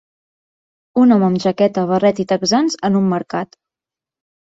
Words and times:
Un 1.01 1.13
home 1.17 1.27
amb 1.27 1.41
jaqueta, 1.45 1.85
barret 1.93 2.25
i 2.25 2.27
texans 2.35 2.83
en 2.91 3.01
un 3.05 3.11
mercat 3.15 3.59